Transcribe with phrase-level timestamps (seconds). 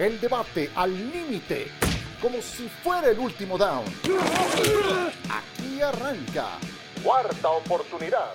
[0.00, 1.66] El debate al límite,
[2.22, 3.84] como si fuera el último down.
[5.28, 6.58] Aquí arranca.
[7.04, 8.32] Cuarta oportunidad.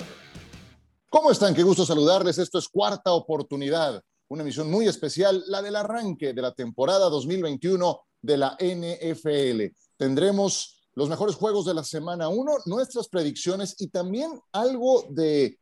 [1.09, 1.55] ¿Cómo están?
[1.55, 2.37] Qué gusto saludarles.
[2.37, 7.99] Esto es Cuarta Oportunidad, una emisión muy especial, la del arranque de la temporada 2021
[8.21, 9.75] de la NFL.
[9.97, 15.57] Tendremos los mejores juegos de la semana 1, nuestras predicciones y también algo de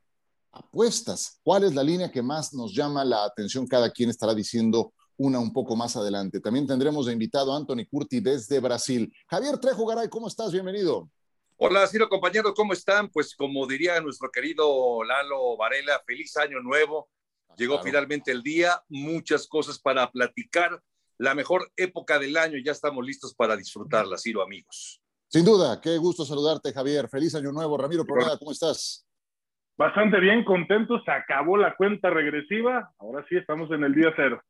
[0.51, 1.39] apuestas.
[1.43, 3.65] ¿Cuál es la línea que más nos llama la atención?
[3.65, 6.39] Cada quien estará diciendo una un poco más adelante.
[6.39, 9.13] También tendremos de invitado a Anthony Curti desde Brasil.
[9.27, 10.51] Javier Trejo Garay, ¿cómo estás?
[10.51, 11.09] Bienvenido.
[11.57, 13.09] Hola, Ciro, compañeros, ¿cómo están?
[13.09, 17.09] Pues como diría nuestro querido Lalo Varela, feliz año nuevo.
[17.55, 20.81] Llegó finalmente el día, muchas cosas para platicar.
[21.19, 24.99] La mejor época del año, ya estamos listos para disfrutarla, Ciro, amigos.
[25.27, 27.07] Sin duda, qué gusto saludarte, Javier.
[27.07, 27.77] Feliz año nuevo.
[27.77, 29.05] Ramiro Pronada, ¿cómo estás?
[29.77, 31.01] Bastante bien, contento.
[31.03, 32.91] Se acabó la cuenta regresiva.
[32.99, 34.41] Ahora sí, estamos en el día cero.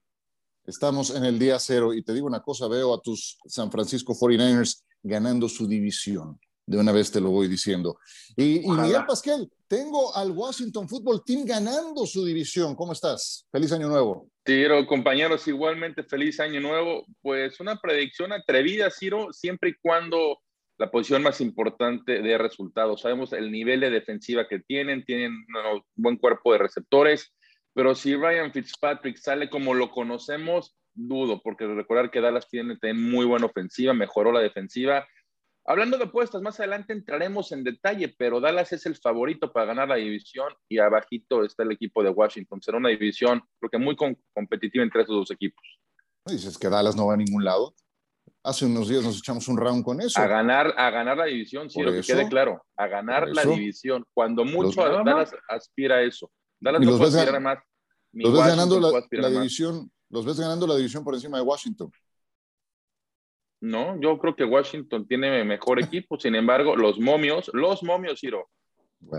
[0.65, 4.13] Estamos en el día cero y te digo una cosa, veo a tus San Francisco
[4.13, 6.39] 49ers ganando su división.
[6.65, 7.97] De una vez te lo voy diciendo.
[8.37, 12.73] Y, Miguel Pasquel, tengo al Washington Football Team ganando su división.
[12.73, 13.45] ¿Cómo estás?
[13.51, 14.29] Feliz año nuevo.
[14.47, 17.05] Ciro, compañeros, igualmente feliz año nuevo.
[17.21, 20.39] Pues una predicción atrevida, Ciro, siempre y cuando
[20.77, 23.01] la posición más importante de resultados.
[23.01, 27.33] Sabemos el nivel de defensiva que tienen, tienen un buen cuerpo de receptores,
[27.73, 32.99] pero si Ryan Fitzpatrick sale como lo conocemos, dudo, porque recordar que Dallas tiene, tiene
[32.99, 35.05] muy buena ofensiva, mejoró la defensiva
[35.65, 39.87] Hablando de apuestas, más adelante entraremos en detalle, pero Dallas es el favorito para ganar
[39.87, 42.61] la división y abajito está el equipo de Washington.
[42.61, 43.95] Será una división, creo que muy
[44.33, 45.63] competitiva entre esos dos equipos.
[46.25, 47.73] Dices que Dallas no va a ningún lado.
[48.43, 50.19] Hace unos días nos echamos un round con eso.
[50.19, 52.65] A ganar, a ganar la división, sí, lo que quede claro.
[52.75, 54.03] A ganar la división.
[54.13, 56.29] Cuando mucho Dallas aspira a eso.
[56.63, 57.59] Dallas no puede aspirar más.
[58.13, 61.91] Los ves ganando la división, los ves ganando la división por encima de Washington.
[63.59, 66.19] No, yo creo que Washington tiene mejor equipo.
[66.19, 68.49] Sin embargo, los momios, los momios, Ciro,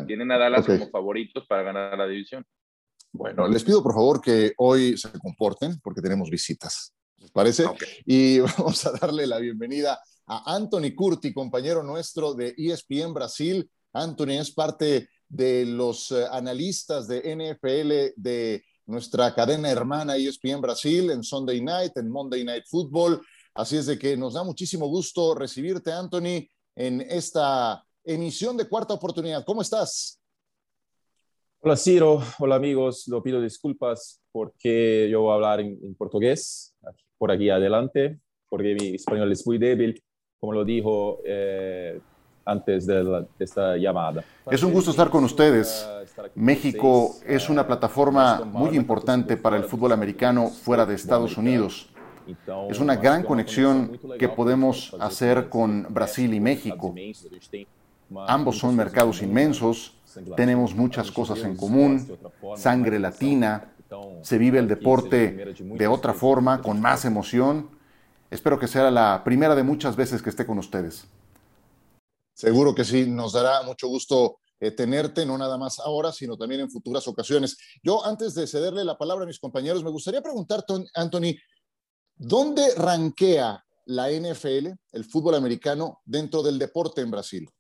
[0.06, 2.44] tienen a Dallas como favoritos para ganar la división.
[3.12, 6.94] Bueno, les pido por favor que hoy se comporten porque tenemos visitas.
[7.16, 7.64] ¿Les parece?
[8.04, 13.68] Y vamos a darle la bienvenida a Anthony Curti, compañero nuestro de ESPN Brasil.
[13.92, 21.10] Anthony es parte de los eh, analistas de NFL de nuestra cadena hermana ESPN Brasil
[21.10, 23.20] en Sunday Night, en Monday Night Football
[23.56, 28.94] Así es de que nos da muchísimo gusto recibirte, Anthony, en esta emisión de Cuarta
[28.94, 29.44] Oportunidad.
[29.44, 30.20] ¿Cómo estás?
[31.60, 36.74] Hola Ciro, hola amigos, lo pido disculpas porque yo voy a hablar en, portugués
[37.16, 38.18] por aquí adelante,
[38.48, 40.02] porque mi español es muy débil,
[40.40, 42.00] como lo dijo eh,
[42.44, 44.24] antes de, esta llamada.
[44.50, 45.88] Es un gusto estar con ustedes.
[46.34, 51.88] México es una plataforma muy importante para el fútbol americano fuera de Estados Unidos.
[52.70, 56.94] Es una gran conexión que podemos hacer con Brasil y México.
[58.26, 59.96] Ambos son mercados inmensos,
[60.36, 62.06] tenemos muchas cosas en común,
[62.56, 63.72] sangre latina,
[64.22, 67.68] se vive el deporte de otra forma, con más emoción.
[68.30, 71.06] Espero que sea la primera de muchas veces que esté con ustedes.
[72.34, 76.60] Seguro que sí, nos dará mucho gusto eh, tenerte, no nada más ahora, sino también
[76.62, 77.56] en futuras ocasiones.
[77.82, 81.34] Yo, antes de cederle la palabra a mis compañeros, me gustaría preguntarte, Anthony,
[82.16, 87.50] ¿Dónde rankea la NFL, el fútbol americano, dentro del deporte en Brasil?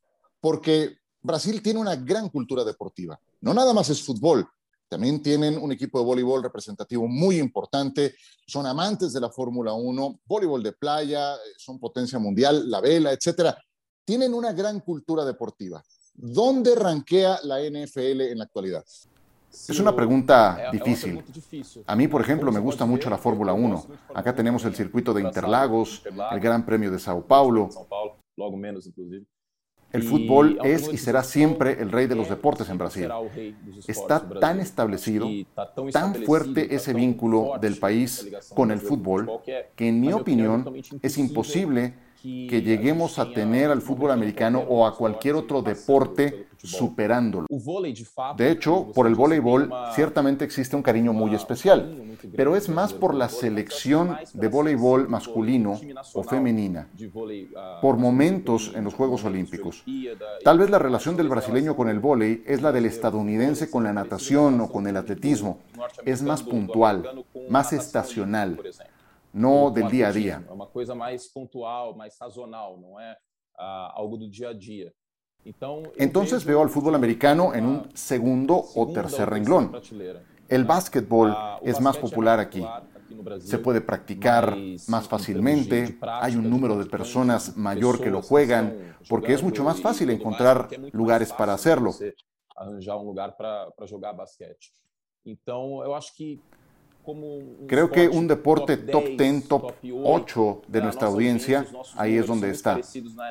[0.40, 3.18] Porque Brasil tiene una gran cultura deportiva.
[3.40, 4.46] No nada más es fútbol,
[4.88, 8.14] también tienen un equipo de voleibol representativo muy importante,
[8.46, 13.58] son amantes de la Fórmula 1, voleibol de playa, son potencia mundial, la vela, etcétera.
[14.04, 15.82] Tienen una gran cultura deportiva.
[16.14, 18.84] ¿Dónde rankea la NFL en la actualidad?
[19.50, 21.22] Es una pregunta difícil.
[21.86, 23.86] A mí, por ejemplo, me gusta mucho la Fórmula 1.
[24.14, 27.70] Acá tenemos el circuito de Interlagos, el Gran Premio de Sao Paulo.
[29.92, 33.08] El fútbol es y será siempre el rey de los deportes en Brasil.
[33.86, 35.28] Está tan establecido,
[35.92, 39.40] tan fuerte ese vínculo del país con el fútbol,
[39.76, 40.66] que en mi opinión
[41.00, 41.94] es imposible
[42.24, 47.46] que lleguemos a tener al fútbol americano o a cualquier otro deporte superándolo.
[48.38, 53.14] De hecho, por el voleibol ciertamente existe un cariño muy especial, pero es más por
[53.14, 55.78] la selección de voleibol masculino
[56.14, 56.88] o femenina,
[57.82, 59.84] por momentos en los Juegos Olímpicos.
[60.42, 62.14] Tal vez la relación del brasileño con el voleibol
[62.46, 65.58] es la del estadounidense con la natación o con el atletismo.
[66.06, 68.58] Es más puntual, más estacional
[69.34, 70.12] no del a
[70.70, 73.16] cosa más puntual, más sazonal, es
[73.56, 74.92] algo a.
[75.96, 79.72] Entonces veo al fútbol americano en un segundo o tercer renglón.
[80.48, 82.64] El básquetbol es más popular aquí.
[83.40, 84.56] se puede practicar
[84.88, 89.80] más fácilmente, hay un número de personas mayor que lo juegan, porque es mucho más
[89.80, 91.90] fácil encontrar lugares para hacerlo.
[97.66, 99.72] Creo que un deporte top 10, top
[100.04, 101.66] 8 de nuestra audiencia,
[101.96, 102.80] ahí es donde está.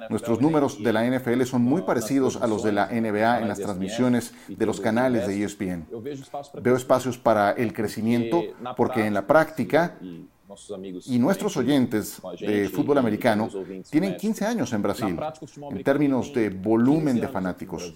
[0.09, 3.59] Nuestros números de la NFL son muy parecidos a los de la NBA en las
[3.59, 5.87] transmisiones de los canales de ESPN.
[6.61, 8.43] Veo espacios para el crecimiento
[8.75, 9.97] porque en la práctica
[11.05, 13.49] y nuestros oyentes de fútbol americano
[13.89, 15.17] tienen 15 años en Brasil
[15.71, 17.93] en términos de volumen de fanáticos.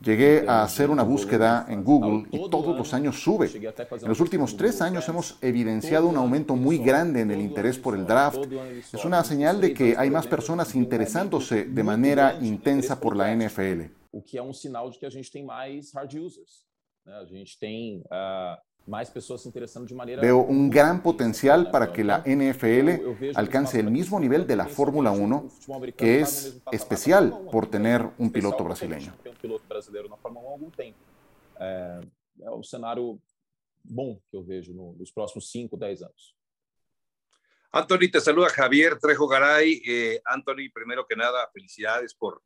[0.00, 3.48] Llegué a hacer una búsqueda en Google y todos los años sube.
[3.54, 7.96] En los últimos tres años hemos evidenciado un aumento muy grande en el interés por
[7.96, 8.38] el draft.
[8.92, 13.84] Es una señal de que hay más personas interesándose de manera intensa por la NFL.
[14.12, 16.66] O que es un sinal de que a gente tem mais hard users.
[17.06, 18.02] A gente tem
[20.20, 25.10] Veo un gran potencial para que la NFL alcance el mismo nivel de la Fórmula
[25.10, 25.48] 1,
[25.96, 29.12] que es especial por tener un piloto brasileño.
[32.38, 33.18] É um cenário
[33.82, 36.36] bom que eu vejo nos próximos 5, 10 anos.
[37.72, 39.82] Anthony, te saluda Javier Trejo Garay.
[39.86, 42.42] Eh, Anthony, primero que nada, felicidades por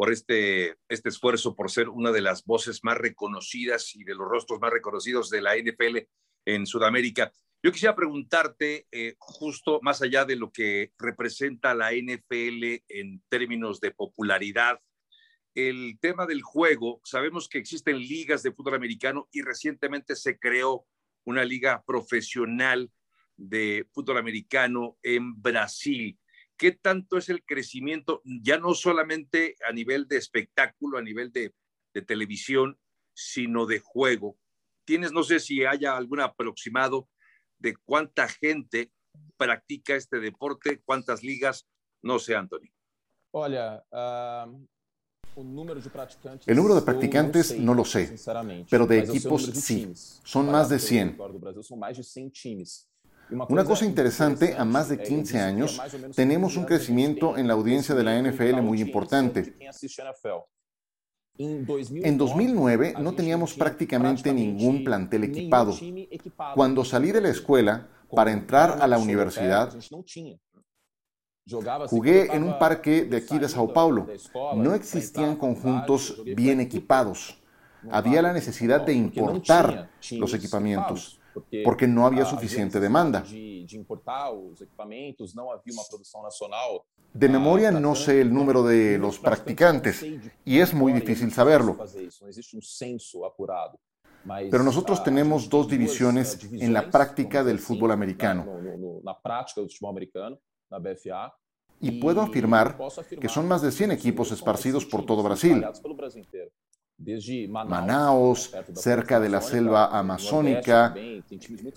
[0.00, 4.26] por este, este esfuerzo, por ser una de las voces más reconocidas y de los
[4.26, 6.08] rostros más reconocidos de la NFL
[6.46, 7.30] en Sudamérica.
[7.62, 13.78] Yo quisiera preguntarte, eh, justo más allá de lo que representa la NFL en términos
[13.78, 14.80] de popularidad,
[15.54, 20.86] el tema del juego, sabemos que existen ligas de fútbol americano y recientemente se creó
[21.26, 22.90] una liga profesional
[23.36, 26.18] de fútbol americano en Brasil.
[26.60, 31.54] ¿Qué tanto es el crecimiento, ya no solamente a nivel de espectáculo, a nivel de,
[32.06, 32.78] televisión,
[33.14, 34.36] sino de juego?
[34.84, 37.08] Tienes, no sé si haya algún aproximado
[37.58, 38.92] de cuánta gente
[39.38, 41.66] practica este deporte, cuántas ligas,
[42.02, 42.68] no sé, Anthony.
[43.30, 43.82] Olha,
[45.34, 45.54] el
[46.56, 48.14] número de practicantes no lo sé,
[48.68, 49.90] pero de equipos sí.
[49.94, 51.16] Son más de 100.
[53.48, 55.80] Una cosa interesante, a más de 15 años,
[56.14, 59.56] tenemos un crecimiento en la audiencia de la NFL muy importante.
[61.38, 65.74] En 2009 no teníamos prácticamente ningún plantel equipado.
[66.54, 69.72] Cuando salí de la escuela para entrar a la universidad,
[71.88, 74.06] jugué en un parque de aquí de Sao Paulo.
[74.56, 77.38] No existían conjuntos bien equipados.
[77.90, 81.19] Había la necesidad de importar los equipamientos
[81.64, 83.24] porque no había suficiente demanda.
[87.12, 90.04] De memoria no sé el número de los practicantes
[90.44, 91.76] y es muy difícil saberlo.
[94.50, 98.46] Pero nosotros tenemos dos divisiones en la práctica del fútbol americano.
[101.82, 102.76] Y puedo afirmar
[103.20, 105.64] que son más de 100 equipos esparcidos por todo Brasil.
[107.48, 110.94] Manaus, cerca de la selva amazónica.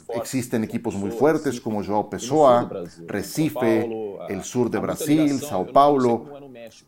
[0.10, 2.70] Existen equipos muy fuertes como João Pessoa,
[3.08, 3.90] Recife,
[4.30, 6.26] el sur de Brasil, Sao Paulo.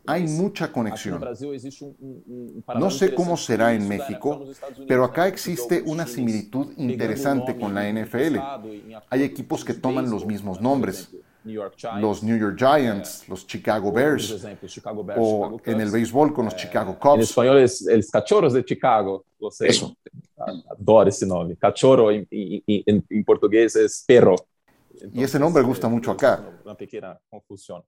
[0.06, 1.24] Hay mucha conexión.
[2.74, 4.44] No sé cómo será en México,
[4.86, 8.38] pero acá existe una similitud interesante con la NFL.
[9.10, 11.10] Hay equipos que toman los mismos nombres
[12.00, 14.44] los New York Giants, los Chicago Bears,
[15.16, 17.14] o en el béisbol con los eh, Chicago Cubs.
[17.14, 19.24] En español es los Cachorros de Chicago.
[19.60, 19.96] Eso.
[20.70, 21.56] Adoro ese nombre.
[21.56, 24.34] Cachorro en, en portugués es perro.
[25.12, 26.44] y ese nombre gusta mucho acá.
[26.64, 27.82] Una pequeña confusión.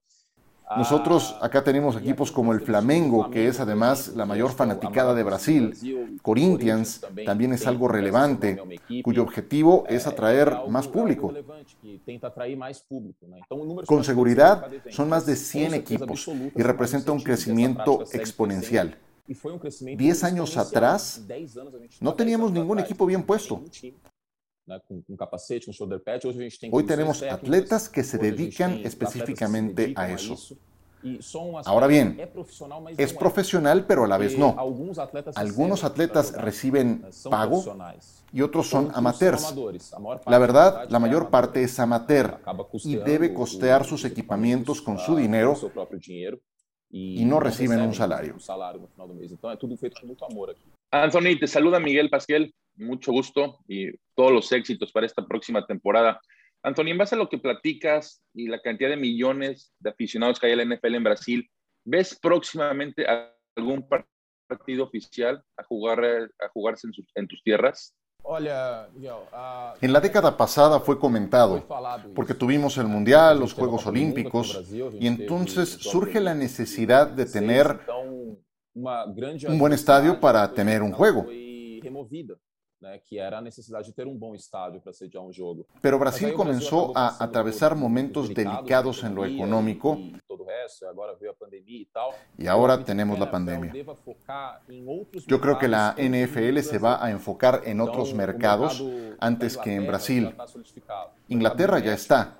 [0.77, 6.19] Nosotros acá tenemos equipos como el Flamengo, que es además la mayor fanaticada de Brasil.
[6.21, 8.61] Corinthians también es algo relevante,
[9.03, 11.33] cuyo objetivo es atraer más público.
[13.85, 18.97] Con seguridad son más de 100 equipos y representa un crecimiento exponencial.
[19.97, 21.23] Diez años atrás
[21.99, 23.63] no teníamos ningún equipo bien puesto.
[26.71, 30.35] Hoy tenemos atletas que se dedican específicamente a eso.
[31.65, 32.19] Ahora bien,
[32.97, 34.55] es profesional, pero a la vez no.
[35.35, 37.63] Algunos atletas reciben pago
[38.33, 39.55] y otros son amateurs.
[40.25, 42.39] La verdad, la mayor parte es amateur
[42.83, 45.55] y debe costear sus equipamientos con su dinero
[46.89, 48.35] y no reciben un salario.
[50.91, 56.19] Anthony, te saluda Miguel Pasquel, mucho gusto y todos los éxitos para esta próxima temporada.
[56.63, 60.47] Anthony, en base a lo que platicas y la cantidad de millones de aficionados que
[60.47, 61.49] hay en la NFL en Brasil,
[61.85, 63.05] ¿ves próximamente
[63.55, 63.87] algún
[64.47, 67.95] partido oficial a, jugar, a jugarse en, tus tierras?
[69.81, 71.65] En la década pasada fue comentado,
[72.13, 74.63] porque tuvimos el Mundial, los Juegos Olímpicos,
[74.99, 77.79] y entonces surge la necesidad de tener
[79.47, 81.25] un buen estadio para tener un juego.
[84.81, 85.65] um sediar um jogo.
[85.81, 89.97] Pero Brasil comenzó a atravesar momentos delicados en lo económico
[92.37, 93.73] y ahora tenemos la pandemia.
[95.27, 98.83] Yo creo que la NFL se va a enfocar en otros mercados
[99.19, 100.33] antes que en Brasil.
[101.27, 102.39] Inglaterra ya está.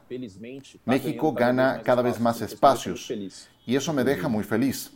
[0.86, 3.12] México gana cada vez más espacios
[3.70, 4.92] y eso me deja muy feliz.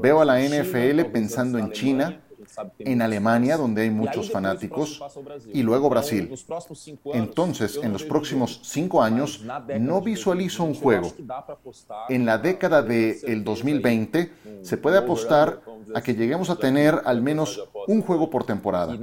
[0.00, 2.20] Veo a la NFL pensando en China,
[2.78, 5.02] en Alemania, donde hay muchos fanáticos,
[5.52, 6.32] y luego Brasil.
[7.12, 9.44] Entonces, en los próximos cinco años,
[9.80, 11.12] no visualizo un juego.
[12.08, 14.30] En la década del 2020,
[14.62, 15.62] se puede apostar
[15.96, 18.96] a que lleguemos a tener al menos un juego por temporada.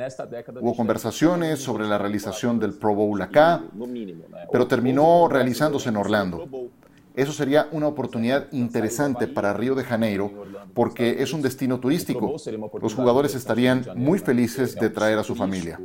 [0.62, 3.62] Hubo conversaciones sobre la realización del Pro Bowl acá,
[4.50, 6.48] pero terminó realizándose en Orlando.
[7.16, 10.32] Eso sería una oportunidad interesante para Río de Janeiro
[10.74, 12.36] porque es un destino turístico.
[12.82, 15.80] Los jugadores estarían muy felices de traer a su familia.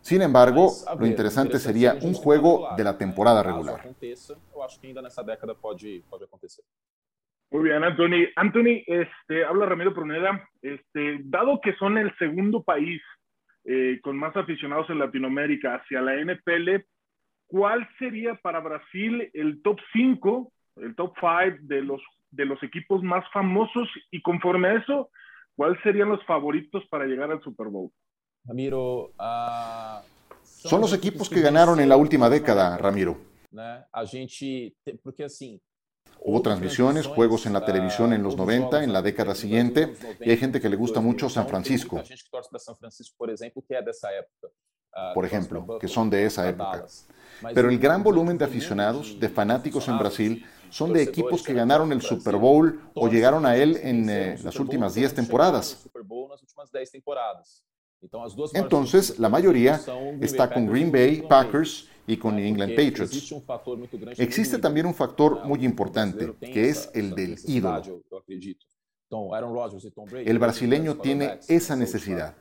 [0.00, 3.80] Sin embargo, lo interesante sería un juego de la temporada regular.
[7.52, 8.28] Muy bien, Anthony.
[8.36, 10.48] Anthony, este, habla Ramiro Pruneda.
[10.62, 13.02] Este, dado que son el segundo país
[13.64, 16.86] eh, con más aficionados en Latinoamérica hacia la NPL,
[17.50, 23.02] ¿cuál sería para Brasil el top 5, el top 5 de los, de los equipos
[23.02, 23.88] más famosos?
[24.10, 25.10] Y conforme a eso,
[25.56, 27.90] ¿cuáles serían los favoritos para llegar al Super Bowl?
[28.44, 30.02] Ramiro, uh,
[30.42, 33.18] son los equipos que ganaron en la última década, Ramiro.
[33.92, 35.60] A gente, porque así,
[36.22, 40.36] Hubo transmisiones, juegos en la televisión en los 90, en la década siguiente, y hay
[40.36, 42.02] gente que le gusta mucho San Francisco,
[45.14, 46.84] por ejemplo, que son de esa época.
[47.54, 51.92] Pero el gran volumen de aficionados, de fanáticos en Brasil, son de equipos que ganaron
[51.92, 55.88] el Super Bowl o llegaron a él en eh, las últimas 10 temporadas.
[58.54, 59.80] Entonces, la mayoría
[60.20, 63.34] está con Green Bay Packers y con New England Patriots.
[64.18, 68.02] Existe también un factor muy importante, que es el del ídolo.
[70.12, 72.34] El brasileño tiene esa necesidad.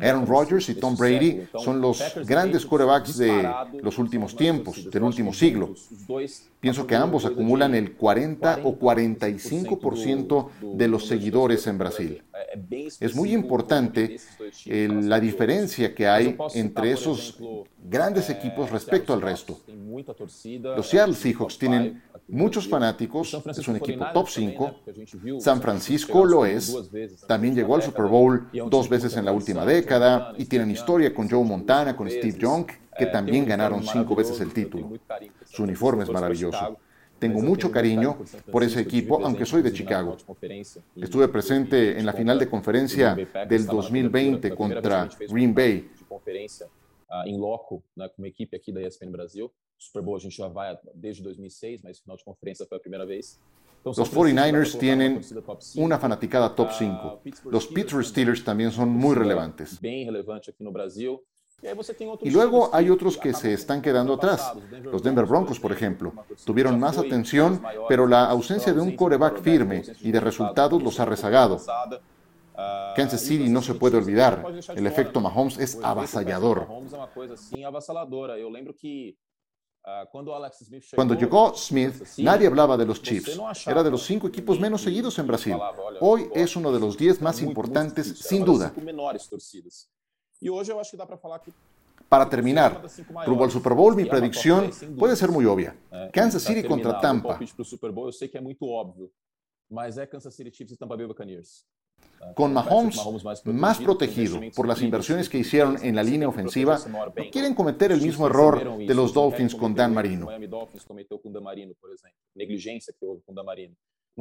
[0.00, 3.48] Aaron Rodgers y Tom Brady son los grandes quarterbacks de
[3.82, 5.74] los últimos tiempos, del último siglo.
[6.60, 12.22] Pienso que ambos acumulan el 40 o 45% de los seguidores en Brasil.
[13.00, 14.18] Es muy importante
[14.66, 17.38] la diferencia que hay entre esos
[17.82, 19.60] grandes equipos respecto al resto.
[20.76, 24.74] Los Seattle Seahawks tienen muchos fanáticos, es un equipo top 5.
[25.38, 26.76] San Francisco lo es.
[27.26, 31.28] También llegó al Super Bowl dos veces en la última década y tienen historia con
[31.28, 34.92] Joe Montana, con Steve Young, que también ganaron cinco veces el título.
[35.44, 36.78] Su uniforme es maravilloso.
[37.18, 38.18] Tengo mucho cariño
[38.50, 40.16] por ese equipo, aunque soy de Chicago.
[40.96, 43.16] Estuve presente en la final de conferencia
[43.48, 45.88] del 2020 contra Green Bay.
[47.26, 49.50] em loco, né, como equipe aqui da ESPN Brasil.
[49.84, 53.06] Super Bowl a gente já vai desde 2006, mas final de conferência foi a primeira
[53.06, 53.40] vez.
[53.84, 55.20] Los 49ers tienen
[55.76, 57.22] una fanaticada top 5.
[57.50, 59.80] Los Pittsburgh Steelers también son muy relevantes.
[62.22, 64.52] Y luego hay otros que se están quedando atrás.
[64.84, 66.12] Los Denver Broncos, por ejemplo,
[66.44, 71.04] tuvieron más atención, pero la ausencia de un coreback firme y de resultados los ha
[71.04, 71.60] rezagado.
[72.96, 74.44] Kansas City no se puede olvidar.
[74.74, 76.68] El efecto Mahomes es avasallador.
[80.94, 83.38] Cuando llegó Smith, nadie hablaba de los Chiefs.
[83.66, 85.56] Era de los cinco equipos menos seguidos en Brasil.
[86.00, 88.72] Hoy es uno de los diez más importantes, sin duda.
[92.08, 92.82] Para terminar,
[93.26, 95.76] rumbo al Super Bowl, mi predicción puede ser muy obvia.
[96.12, 97.38] Kansas City contra Tampa.
[102.02, 103.00] Buccaneers con Mahomes
[103.44, 108.00] más protegido por las inversiones que hicieron en la línea ofensiva, no quieren cometer el
[108.00, 110.28] mismo error de los Dolphins con Dan Marino.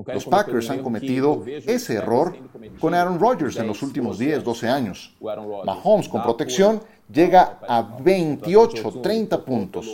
[0.05, 2.35] Los Packers han cometido ese error
[2.79, 5.15] con Aaron Rodgers en los últimos 10, 12 años.
[5.65, 9.87] Mahomes con protección llega a 28, 30 puntos.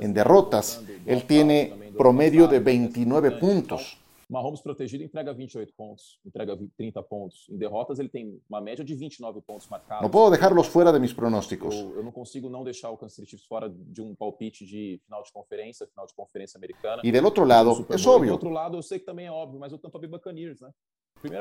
[0.00, 3.98] En derrotas, él tiene promedio de 29 puntos.
[4.28, 7.46] Mahomes protegido entrega 28 pontos, entrega 30 pontos.
[7.50, 10.02] Em derrotas ele tem uma média de 29 pontos marcados.
[10.02, 11.74] No puedo dejarlos fuera de mis pronósticos.
[11.74, 15.22] Eu, eu não consigo não deixar o Kansas City fora de um palpite de final
[15.22, 17.02] de conferência, final de conferência americana.
[17.04, 18.28] Y del otro lado, es obvio.
[18.28, 20.70] Do outro lado, eu sei que também é óbvio, mas o Tampa Bay Buccaneers, né?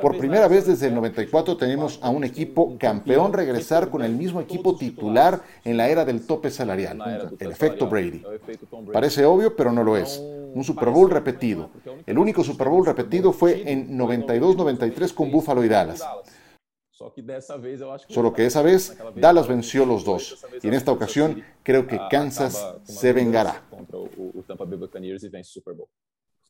[0.02, 4.40] Por primera vez desde el 94 tenemos a un equipo campeón regresar con el mismo
[4.40, 8.24] equipo titular en la era del tope salarial, el efecto Brady.
[8.92, 10.20] Parece obvio, pero no lo es.
[10.20, 11.70] Un Super Bowl repetido.
[12.06, 16.04] El único Super Bowl repetido fue en 92-93 con Buffalo y Dallas.
[18.08, 20.46] Solo que esa vez Dallas venció los dos.
[20.62, 23.64] Y en esta ocasión creo que Kansas se vengará.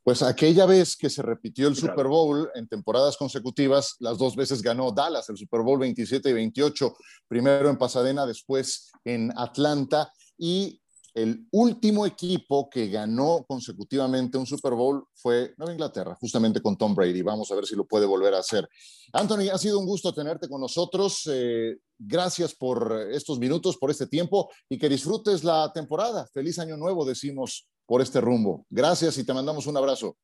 [0.04, 4.62] Pues aquella vez que se repitió el Super Bowl en temporadas consecutivas, las dos veces
[4.62, 6.94] ganó Dallas, el Super Bowl 27 y 28,
[7.28, 10.82] primero en Pasadena, después en Atlanta, y
[11.14, 16.96] el último equipo que ganó consecutivamente un Super Bowl fue Nueva Inglaterra, justamente con Tom
[16.96, 17.22] Brady.
[17.22, 18.68] Vamos a ver si lo puede volver a hacer.
[19.14, 21.30] Anthony, ha sido un gusto tenerte con nosotros.
[21.32, 26.28] Eh, gracias por estos minutos, por este tiempo y que disfrutes la temporada.
[26.34, 28.66] Feliz año nuevo, decimos por este rumbo.
[28.70, 30.16] Gracias y te mandamos un abrazo.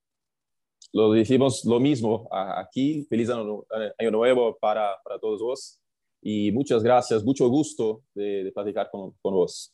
[0.92, 3.06] Lo decimos lo mismo aquí.
[3.10, 3.66] Feliz año,
[4.12, 5.82] nuevo para, para, todos vos
[6.22, 9.74] y muchas gracias, mucho gusto de, de platicar con, con vos.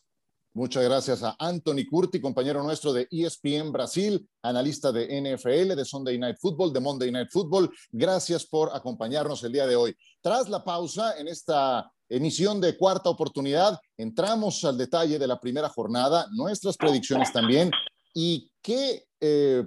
[0.56, 6.18] Muchas gracias a Anthony Curti, compañero nuestro de ESPN Brasil, analista de NFL, de Sunday
[6.18, 7.70] Night Football, de Monday Night Football.
[7.92, 9.94] Gracias por acompañarnos el día de hoy.
[10.22, 15.70] Tras la pausa en esta emisión de cuarta oportunidad, entramos al detalle de la primera
[15.70, 17.72] jornada, nuestras predicciones también
[18.14, 19.64] y qué eh,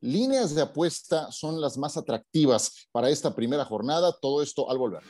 [0.00, 4.16] líneas de apuesta son las más atractivas para esta primera jornada.
[4.20, 5.02] Todo esto al volver.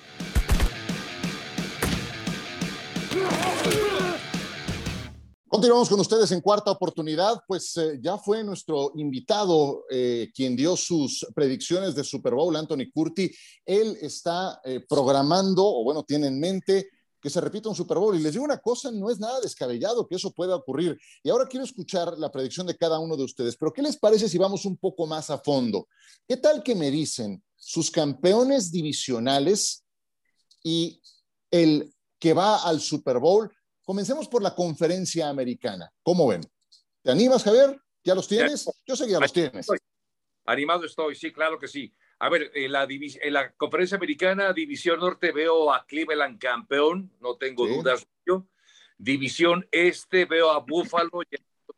[5.57, 10.77] Continuamos con ustedes en cuarta oportunidad, pues eh, ya fue nuestro invitado eh, quien dio
[10.77, 13.35] sus predicciones de Super Bowl, Anthony Curti.
[13.65, 18.15] Él está eh, programando, o bueno, tiene en mente que se repita un Super Bowl.
[18.15, 21.01] Y les digo una cosa, no es nada descabellado que eso pueda ocurrir.
[21.23, 24.29] Y ahora quiero escuchar la predicción de cada uno de ustedes, pero ¿qué les parece
[24.29, 25.89] si vamos un poco más a fondo?
[26.29, 29.87] ¿Qué tal que me dicen sus campeones divisionales
[30.63, 31.01] y
[31.51, 33.51] el que va al Super Bowl?
[33.87, 35.89] Comencemos por la conferencia americana.
[36.03, 36.41] ¿Cómo ven?
[37.03, 37.81] ¿Te animas, Javier?
[38.03, 38.69] ¿Ya los tienes?
[38.85, 39.69] Yo sé que ya los tienes.
[40.45, 41.93] Animado estoy, sí, claro que sí.
[42.19, 47.37] A ver, en la, en la conferencia americana, División Norte, veo a Cleveland campeón, no
[47.37, 48.05] tengo dudas.
[48.27, 48.49] Yo.
[48.99, 51.23] División Este, veo a Buffalo,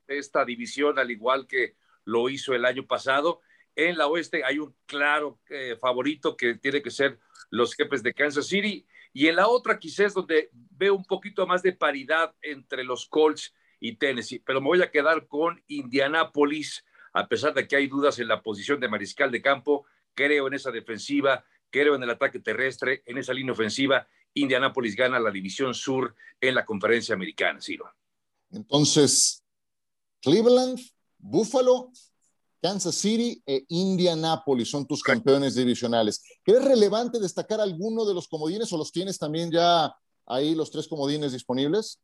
[0.06, 3.42] esta división, al igual que lo hizo el año pasado.
[3.76, 7.18] En la Oeste hay un claro eh, favorito que tiene que ser
[7.50, 11.62] los jefes de Kansas City y en la otra quizás donde veo un poquito más
[11.62, 17.28] de paridad entre los Colts y Tennessee, pero me voy a quedar con Indianapolis, a
[17.28, 20.70] pesar de que hay dudas en la posición de mariscal de campo, creo en esa
[20.70, 24.08] defensiva, creo en el ataque terrestre, en esa línea ofensiva.
[24.34, 27.92] Indianapolis gana la división sur en la conferencia americana, Ciro.
[28.50, 29.44] Entonces,
[30.20, 30.80] Cleveland,
[31.18, 31.92] Buffalo
[32.60, 36.22] Kansas City e Indianapolis son tus campeones divisionales.
[36.42, 39.94] ¿Crees relevante destacar alguno de los comodines o los tienes también ya
[40.26, 42.00] ahí los tres comodines disponibles?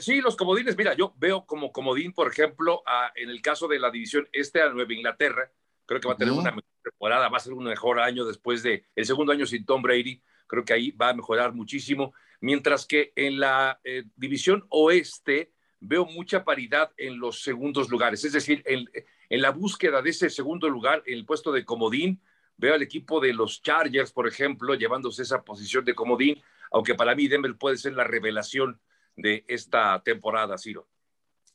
[0.00, 2.82] Sí, los comodines, mira, yo veo como comodín, por ejemplo,
[3.16, 5.50] en el caso de la división este a Nueva Inglaterra,
[5.84, 8.62] creo que va a tener una mejor temporada, va a ser un mejor año después
[8.62, 12.86] de el segundo año sin Tom Brady, creo que ahí va a mejorar muchísimo, mientras
[12.86, 18.62] que en la eh, división oeste veo mucha paridad en los segundos lugares, es decir,
[18.64, 18.88] en,
[19.28, 22.20] en la búsqueda de ese segundo lugar, en el puesto de comodín,
[22.56, 27.14] veo al equipo de los Chargers, por ejemplo, llevándose esa posición de comodín, aunque para
[27.14, 28.80] mí Denver puede ser la revelación
[29.16, 30.86] de esta temporada, Ciro.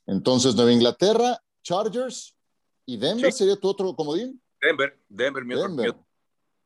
[0.06, 2.36] Entonces, Nueva Inglaterra, Chargers
[2.86, 4.42] y Denver sería tu otro comodín.
[4.62, 5.96] Denver, Denver, mi Denver.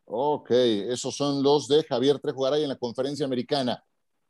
[0.06, 3.84] Ok, esos son los de Javier Trejugaray en la conferencia americana.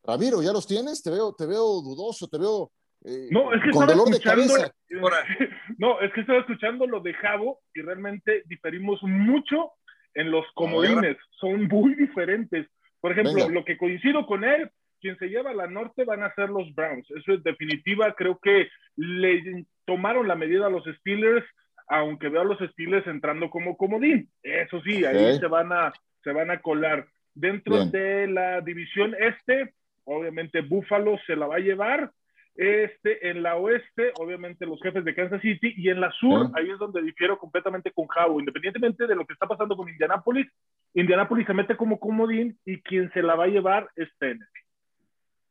[0.04, 1.02] Ramiro, ¿ya los tienes?
[1.02, 2.72] Te veo, te veo dudoso, te veo
[3.06, 4.74] eh, no, es que con dolor de cabeza.
[5.84, 9.74] No, es que estaba escuchando lo de Javo y realmente diferimos mucho
[10.14, 11.18] en los comodines.
[11.32, 12.68] Son muy diferentes.
[13.02, 16.34] Por ejemplo, lo que coincido con él, quien se lleva a la norte van a
[16.36, 17.06] ser los Browns.
[17.12, 18.16] Eso es definitiva.
[18.16, 21.46] Creo que le tomaron la medida a los Steelers,
[21.90, 24.30] aunque veo a los Steelers entrando como comodín.
[24.42, 25.92] Eso sí, ahí se van a,
[26.24, 27.08] se van a colar.
[27.34, 29.74] Dentro de la división este,
[30.06, 32.10] obviamente Buffalo se la va a llevar
[32.56, 36.70] este, en la oeste, obviamente los jefes de Kansas City, y en la sur, ahí
[36.70, 38.40] es donde difiero completamente con Javo.
[38.40, 40.48] Independientemente de lo que está pasando con Indianapolis,
[40.94, 44.62] Indianapolis se mete como comodín y quien se la va a llevar es Tennessee.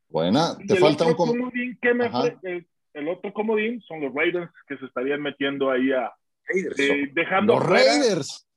[0.08, 1.78] Buena, te falta un comodín.
[1.80, 2.10] Que me
[2.42, 6.12] el, el, otro comodín son los Ravens que se estarían metiendo ahí a,
[6.54, 8.48] Eh, dejando los Raiders.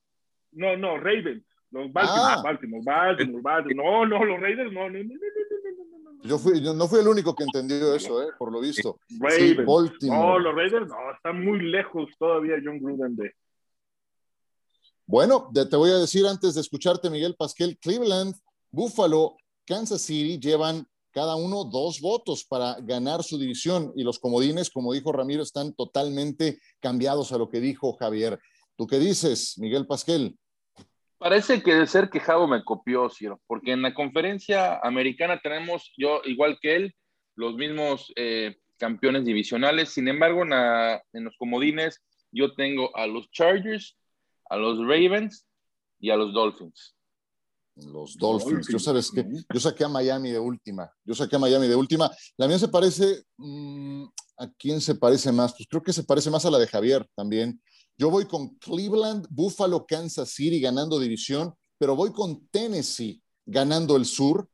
[0.51, 1.45] No, no, Ravens.
[1.71, 2.41] Los Baltimore, ah.
[2.43, 3.89] Baltimore, Baltimore, Baltimore.
[3.89, 5.54] No, no, los Raiders no, no, no, no,
[6.27, 8.99] Yo, fui, yo no fui el único que entendió eso, eh, por lo visto.
[9.07, 10.19] Sí, Baltimore.
[10.19, 13.33] No, los Raiders no, están muy lejos todavía John Gruden de.
[15.05, 18.35] Bueno, te voy a decir antes de escucharte, Miguel Pasquel, Cleveland,
[18.71, 24.69] Buffalo, Kansas City llevan cada uno dos votos para ganar su división y los comodines,
[24.69, 28.39] como dijo Ramiro, están totalmente cambiados a lo que dijo Javier.
[28.75, 30.37] ¿Tú qué dices, Miguel Pasquel?
[31.25, 36.21] Parece que de ser quejado me copió, Ciro, porque en la conferencia americana tenemos, yo
[36.23, 36.95] igual que él,
[37.35, 39.89] los mismos eh, campeones divisionales.
[39.89, 41.99] Sin embargo, en, en, los comodines
[42.31, 43.97] yo tengo a los Chargers,
[44.51, 45.47] a los Ravens
[45.99, 46.95] y a los Dolphins.
[47.75, 48.67] Los Dolphins.
[48.67, 50.91] Yo sabes que yo saqué a Miami de última.
[51.03, 52.07] Yo saqué a Miami de última.
[52.37, 53.23] La mía se parece.
[53.37, 54.05] Mm,
[54.37, 55.53] ¿A quién se parece más?
[55.53, 57.59] Pues creo que se parece más a la de Javier también.
[57.97, 64.05] Yo voy con Cleveland, Buffalo, Kansas City ganando división, pero voy con Tennessee ganando el
[64.05, 64.49] sur.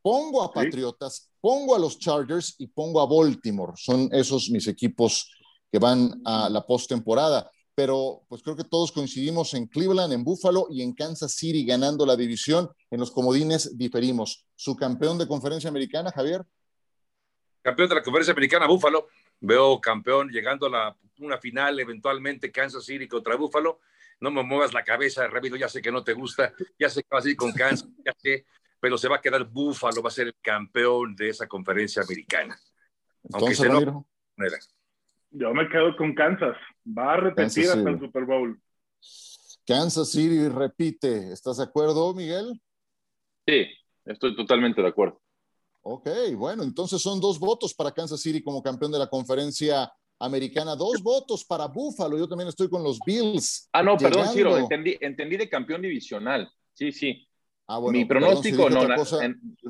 [0.00, 3.72] Pongo a Patriotas, pongo a los Chargers y pongo a Baltimore.
[3.76, 5.30] Son esos mis equipos
[5.70, 10.66] que van a la postemporada pero pues creo que todos coincidimos en Cleveland, en Buffalo
[10.70, 12.70] y en Kansas City ganando la división.
[12.90, 14.46] En los comodines diferimos.
[14.54, 16.44] ¿Su campeón de conferencia americana, Javier?
[17.62, 19.06] Campeón de la conferencia americana, Buffalo.
[19.42, 23.80] Veo campeón llegando a la, una final eventualmente Kansas City contra Buffalo.
[24.20, 27.08] No me muevas la cabeza, Ramiro, ya sé que no te gusta, ya sé que
[27.10, 28.46] vas a ir con Kansas, ya sé,
[28.78, 32.56] pero se va a quedar Buffalo, va a ser el campeón de esa conferencia americana.
[33.24, 34.06] Entonces, Ramiro.
[35.30, 36.56] Yo me quedo con Kansas.
[36.86, 38.60] Va a repetir hasta el Super Bowl.
[39.66, 41.32] Kansas City repite.
[41.32, 42.60] ¿Estás de acuerdo, Miguel?
[43.46, 43.66] Sí,
[44.04, 45.21] estoy totalmente de acuerdo.
[45.84, 50.76] Ok, bueno, entonces son dos votos para Kansas City como campeón de la conferencia americana,
[50.76, 52.16] dos votos para Buffalo.
[52.16, 53.68] Yo también estoy con los Bills.
[53.72, 56.48] Ah, no, perdón, Ciro, entendí, entendí de campeón divisional.
[56.72, 57.26] Sí, sí.
[57.66, 58.82] Ah, bueno, Mi pronóstico, no,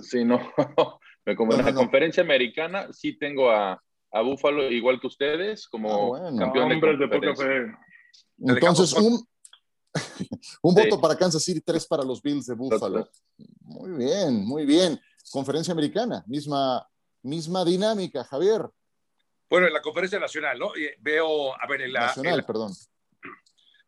[0.02, 0.38] sí, no.
[1.36, 6.30] como en la conferencia americana, sí tengo a, a Búfalo igual que ustedes como ah,
[6.38, 7.72] campeón de,
[8.38, 9.26] Entonces, un,
[10.62, 13.08] un voto para Kansas City, tres para los Bills de Búfalo.
[13.60, 15.00] Muy bien, muy bien.
[15.30, 16.88] Conferencia americana, misma,
[17.22, 18.62] misma dinámica, Javier.
[19.48, 20.72] Bueno, en la conferencia nacional, ¿no?
[21.00, 22.06] Veo, a ver, en la...
[22.06, 22.72] Nacional, perdón.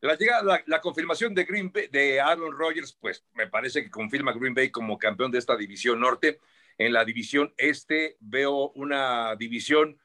[0.01, 4.35] La, llegada, la, confirmación de Green Bay, de Aaron Rodgers, pues me parece que confirma
[4.35, 6.41] Green Bay como campeón de esta división norte.
[6.77, 9.99] En la división este veo una división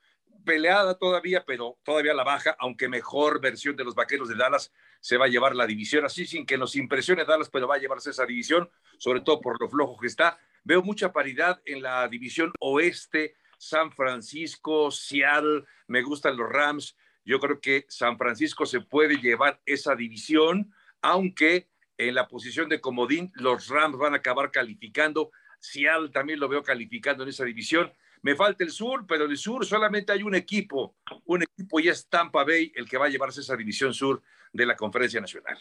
[0.46, 5.18] peleada todavía, pero todavía la baja, aunque mejor versión de los Vaqueros de Dallas se
[5.18, 8.12] va a llevar la división, así sin que nos impresione Dallas, pero va a llevarse
[8.12, 10.40] esa división, sobre todo por lo flojo que está.
[10.70, 16.96] Veo mucha paridad en la división oeste, San Francisco, Seattle, me gustan los Rams.
[17.26, 22.80] Yo creo que San Francisco se puede llevar esa división, aunque en la posición de
[22.80, 25.32] comodín los Rams van a acabar calificando.
[25.60, 27.92] Seattle también lo veo calificando en esa división.
[28.22, 31.88] Me falta el sur, pero en el sur solamente hay un equipo, un equipo y
[31.88, 34.22] es Tampa Bay el que va a llevarse esa división sur
[34.54, 35.58] de la Conferencia Nacional.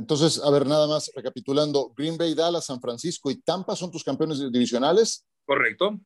[0.00, 4.02] Entonces, a ver, nada más recapitulando, Green Bay, Dallas, San Francisco y Tampa son tus
[4.02, 5.26] campeones divisionales.
[5.44, 6.00] Correcto.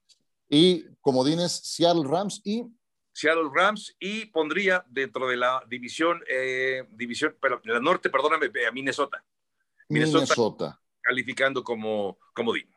[0.48, 2.64] Y comodines Seattle Rams y...
[3.12, 8.72] Seattle Rams y pondría dentro de la división, eh, división, pero la norte, perdóname, a
[8.72, 9.24] Minnesota.
[9.88, 10.24] Minnesota.
[10.24, 10.80] Minnesota.
[11.00, 12.68] Calificando como comodín.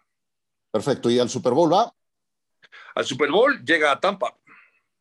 [0.69, 1.10] Perfecto.
[1.10, 1.91] ¿Y al Super Bowl va?
[2.93, 4.38] al Super Bowl llega a Tampa.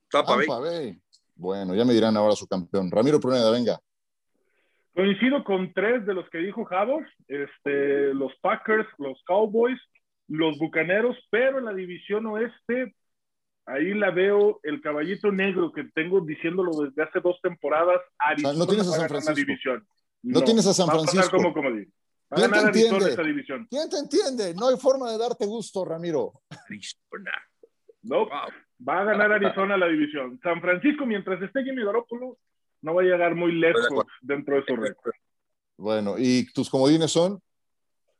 [0.08, 0.98] Tampa, Bay.
[1.34, 2.90] Bueno, ya me dirán ahora su campeón.
[2.90, 3.78] Ramiro Pruneda, venga.
[4.96, 9.78] Coincido con tres de los que dijo Javos, este, los Packers, los Cowboys,
[10.26, 12.96] los Bucaneros, pero en la división oeste,
[13.66, 18.00] ahí la veo el caballito negro que tengo diciéndolo desde hace dos temporadas.
[18.18, 19.52] Arizona no tienes a San Francisco.
[20.22, 21.36] No, tienes a San Francisco.
[21.36, 23.66] Como, como ¿Quién te entiende?
[23.68, 24.54] ¿Quién te entiende?
[24.54, 26.32] No hay forma de darte gusto, Ramiro.
[26.48, 27.32] Arizona.
[28.00, 30.40] No, va a ganar Arizona la división.
[30.42, 32.38] San Francisco, mientras esté Jimmy Garoppolo,
[32.86, 35.12] no va a llegar muy lejos dentro de su récord.
[35.76, 37.40] Bueno, ¿y tus comodines son?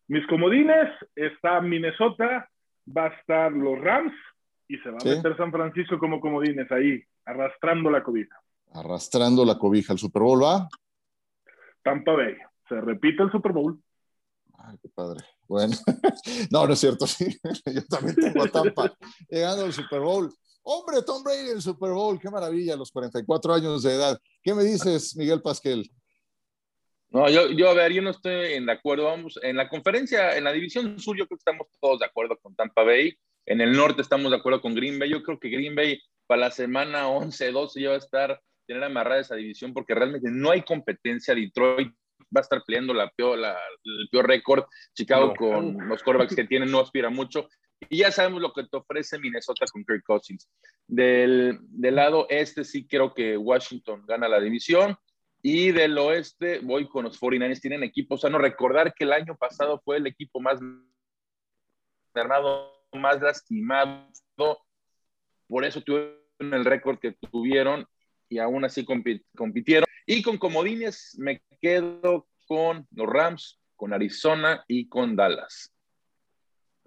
[0.08, 2.50] Mis comodines está Minnesota,
[2.94, 4.12] va a estar los Rams
[4.66, 8.36] y se va a meter San Francisco como comodines ahí, arrastrando la cobija.
[8.72, 9.92] Arrastrando la cobija.
[9.92, 10.68] ¿El Super Bowl va?
[11.84, 12.34] Tampa Bay.
[12.68, 13.80] Se repite el Super Bowl.
[14.58, 15.24] Ay, qué padre.
[15.46, 15.76] Bueno,
[16.50, 17.26] no, no es cierto, sí.
[17.72, 18.92] Yo también tengo a Tampa
[19.30, 20.28] llegando al Super Bowl.
[20.68, 24.18] Hombre, Tom Brady en el Super Bowl, qué maravilla, a los 44 años de edad.
[24.42, 25.88] ¿Qué me dices, Miguel Pasquel?
[27.10, 29.04] No, yo, yo, a ver, yo no estoy en de acuerdo.
[29.04, 32.36] Vamos, en la conferencia, en la división sur, yo creo que estamos todos de acuerdo
[32.42, 33.14] con Tampa Bay.
[33.46, 35.08] En el norte estamos de acuerdo con Green Bay.
[35.08, 38.82] Yo creo que Green Bay para la semana 11, 12 ya va a estar tener
[38.82, 41.32] amarrada esa división porque realmente no hay competencia.
[41.32, 41.92] Detroit
[42.36, 44.64] va a estar peleando la peor, el peor récord.
[44.96, 47.48] Chicago con los quarterbacks que tienen no aspira mucho.
[47.88, 50.48] Y ya sabemos lo que te ofrece Minnesota con Kirk Cousins.
[50.86, 54.96] Del, del lado este sí creo que Washington gana la división.
[55.42, 57.60] Y del oeste voy con los 49ers.
[57.60, 58.24] Tienen equipos.
[58.24, 60.58] O no recordar que el año pasado fue el equipo más
[62.14, 64.08] mermado, más lastimado.
[65.46, 67.86] Por eso tuvieron el récord que tuvieron
[68.28, 69.86] y aún así compitieron.
[70.06, 75.75] Y con comodines me quedo con los Rams, con Arizona y con Dallas.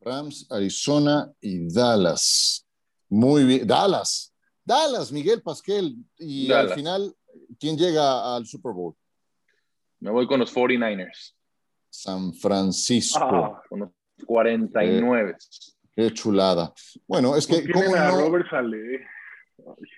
[0.01, 2.65] Rams, Arizona y Dallas.
[3.09, 3.67] Muy bien.
[3.67, 4.33] Dallas.
[4.63, 5.95] Dallas, Miguel Pasquel.
[6.17, 7.13] Y al final,
[7.59, 8.95] ¿quién llega al Super Bowl?
[9.99, 11.33] Me voy con los 49ers.
[11.89, 13.19] San Francisco.
[13.21, 13.89] Ah, con los
[14.25, 15.35] 49.
[15.95, 16.73] qué chulada.
[17.07, 17.69] Bueno, es que.
[17.71, 18.77] ¿Cómo no, Robert Sale.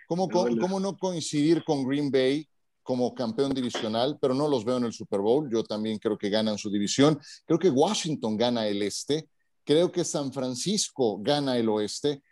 [0.07, 2.47] ¿cómo, cómo, no coincidir con Green Bay
[2.81, 5.49] como campeón divisional, pero no los veo en el Super Bowl.
[5.51, 7.19] Yo también creo que ganan su división.
[7.45, 9.29] Creo que Washington gana el este.
[9.63, 12.23] Creo que San Francisco gana el oeste.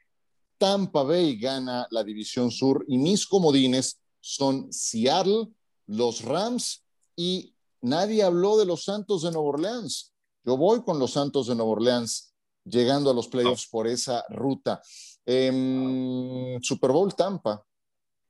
[0.58, 5.48] Tampa Bay gana la división sur y mis comodines son Seattle,
[5.88, 6.84] los Rams
[7.16, 10.14] y nadie habló de los Santos de Nueva Orleans.
[10.44, 12.34] Yo voy con los Santos de Nueva Orleans
[12.66, 14.82] llegando a los playoffs por esa ruta.
[15.26, 17.64] Em, Super Bowl Tampa.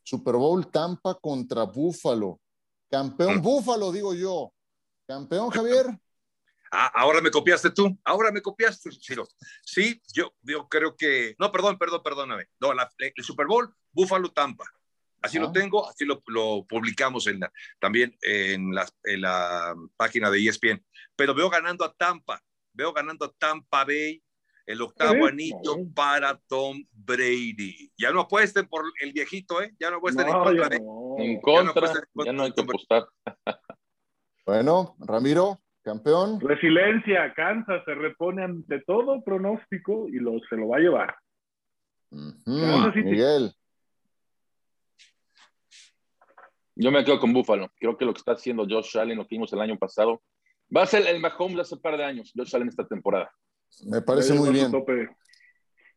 [0.03, 2.39] Super Bowl Tampa contra Buffalo.
[2.89, 3.41] Campeón mm.
[3.41, 4.51] Buffalo, digo yo.
[5.07, 5.99] Campeón Javier.
[6.71, 8.91] Ah, ahora me copiaste tú, ahora me copiaste.
[9.63, 12.45] Sí, yo, yo creo que, no, perdón, perdón, perdóname.
[12.59, 14.65] No, el Super Bowl, Buffalo Tampa.
[15.21, 15.51] Así lo ah.
[15.51, 16.21] tengo, así lo,
[16.65, 17.41] publicamos en
[17.79, 20.85] también en la, en la, página de ESPN.
[21.15, 22.41] Pero veo ganando a Tampa,
[22.73, 24.21] veo ganando a Tampa Bay
[24.65, 27.91] el octavo anillo para Tom Brady.
[27.97, 29.75] Ya no apuesten por el viejito, ¿eh?
[29.79, 30.77] Ya no apuesten en contra.
[31.17, 33.07] En contra, ya no, hay que apostar.
[34.45, 36.39] bueno, Ramiro, campeón.
[36.39, 41.15] Resiliencia, Kansas se repone ante todo pronóstico y lo, se lo va a llevar.
[42.95, 43.53] Miguel.
[46.75, 47.69] Yo me quedo con Buffalo.
[47.77, 50.21] Creo que lo que está haciendo Josh Allen, lo que vimos el año pasado,
[50.75, 53.29] va a ser el Mahomes hace un par de años, Josh Allen esta temporada.
[53.85, 54.71] Me parece muy bien.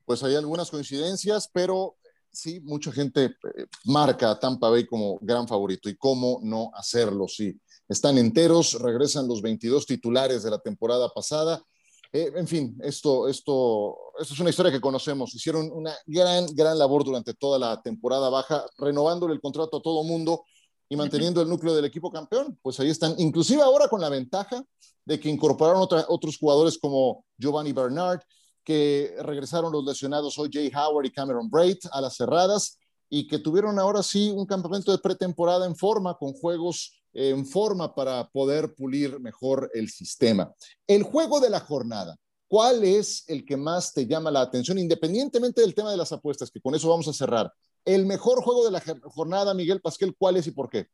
[0.04, 1.96] Pues hay algunas coincidencias, pero
[2.30, 7.28] sí, mucha gente eh, marca a Tampa Bay como gran favorito y cómo no hacerlo,
[7.28, 7.58] sí.
[7.92, 11.62] Están enteros, regresan los 22 titulares de la temporada pasada.
[12.10, 15.34] Eh, en fin, esto, esto, esto es una historia que conocemos.
[15.34, 20.04] Hicieron una gran, gran labor durante toda la temporada baja, renovándole el contrato a todo
[20.04, 20.42] mundo
[20.88, 22.58] y manteniendo el núcleo del equipo campeón.
[22.62, 24.64] Pues ahí están, inclusive ahora con la ventaja
[25.04, 28.20] de que incorporaron otros jugadores como Giovanni Bernard,
[28.64, 32.78] que regresaron los lesionados hoy Jay Howard y Cameron Braid a las cerradas
[33.10, 37.94] y que tuvieron ahora sí un campamento de pretemporada en forma, con juegos en forma
[37.94, 40.52] para poder pulir mejor el sistema.
[40.86, 42.16] El juego de la jornada,
[42.48, 46.50] ¿cuál es el que más te llama la atención, independientemente del tema de las apuestas,
[46.50, 47.52] que con eso vamos a cerrar?
[47.84, 50.86] El mejor juego de la jornada, Miguel Pasquel, ¿cuál es y por qué?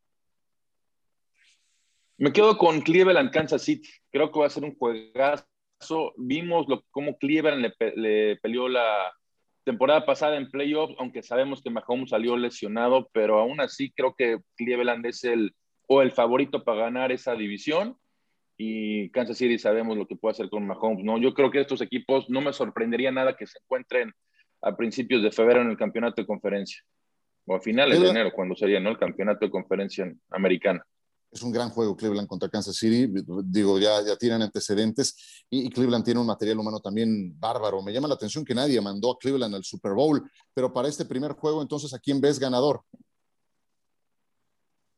[2.17, 3.87] Me quedo con Cleveland, Kansas City.
[4.11, 5.45] Creo que va a ser un juegazo.
[6.17, 9.13] Vimos cómo Cleveland le, peleó la
[9.63, 14.39] temporada pasada en playoffs, aunque sabemos que Mahomes salió lesionado, pero aún así creo que
[14.57, 15.55] Cleveland es el,
[15.89, 17.97] o el favorito para ganar esa división.
[18.57, 21.17] Y Kansas City sabemos lo que puede hacer con Mahomes, ¿no?
[21.17, 24.11] Yo creo que estos equipos no me sorprendería nada que se encuentren
[24.61, 26.81] a principios de febrero en el campeonato de conferencia,
[27.45, 28.89] o a finales de enero, cuando sería, ¿no?
[28.89, 30.85] El campeonato de conferencia americana
[31.31, 33.11] es un gran juego Cleveland contra Kansas City.
[33.45, 37.81] Digo, ya, ya tienen antecedentes y, Cleveland tiene un material humano también bárbaro.
[37.81, 41.05] Me llama la atención que nadie mandó a Cleveland al Super Bowl, pero para este
[41.05, 42.81] primer juego, entonces, ¿a quién ves ganador?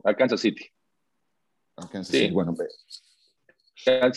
[0.04, 0.65] A Kansas City.
[1.82, 2.56] A Kansas City, bueno.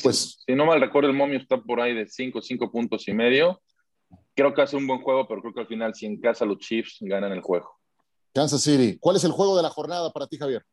[0.03, 3.15] Pues, si no mal recuerdo, el momio está por ahí de 5, 5 puntos y
[3.15, 3.63] medio.
[4.35, 6.59] Creo que hace un buen juego, pero creo que al final, si en casa los
[6.59, 7.71] Chiefs ganan el juego.
[8.35, 8.99] Kansas City.
[9.01, 10.65] ¿Cuál es el juego de la jornada para ti, Javier?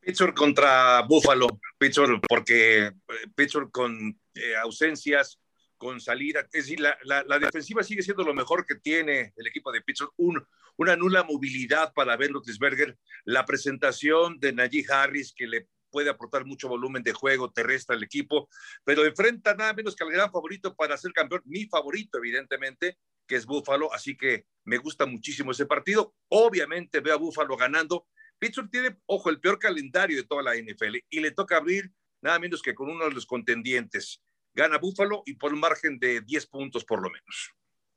[0.00, 1.46] Pittsburgh contra Buffalo,
[1.78, 2.92] Pittsburgh, porque eh,
[3.34, 5.38] Pittsburgh con eh, ausencias,
[5.76, 9.72] con salida, es decir, la, la, defensiva sigue siendo lo mejor que tiene el equipo
[9.72, 10.42] de Pittsburgh, Un,
[10.76, 16.44] una nula movilidad para Ben Roethlisberger, la presentación de Najee Harris que le puede aportar
[16.44, 18.48] mucho volumen de juego terrestre al equipo,
[18.84, 23.36] pero enfrenta nada menos que al gran favorito para ser campeón, mi favorito evidentemente, que
[23.36, 26.14] es Buffalo, así que me gusta muchísimo ese partido.
[26.28, 28.06] Obviamente veo a Buffalo ganando,
[28.38, 32.38] Pittsburgh tiene, ojo, el peor calendario de toda la NFL y le toca abrir nada
[32.38, 34.22] menos que con uno de los contendientes.
[34.54, 37.54] Gana Buffalo y por un margen de 10 puntos por lo menos.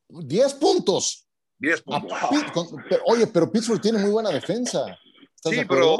[0.09, 1.27] ¿10 puntos?
[1.57, 2.19] 10 puntos.
[3.05, 4.97] oye, pero Pittsburgh tiene muy buena defensa.
[5.43, 5.97] Sí, pero,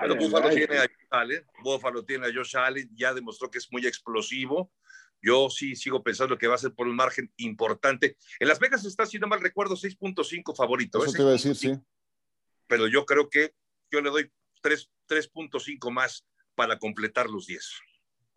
[0.00, 3.68] pero Buffalo tiene a Josh Allen, Buffalo tiene a Josh Allen, ya demostró que es
[3.70, 4.72] muy explosivo.
[5.20, 8.16] Yo sí sigo pensando que va a ser por un margen importante.
[8.40, 11.04] En Las Vegas está, si no mal recuerdo, 6.5 favorito.
[11.04, 11.78] Eso te iba a decir, sí.
[12.66, 13.54] Pero yo creo que
[13.90, 14.32] yo le doy
[14.62, 17.72] 3.5 más para completar los 10.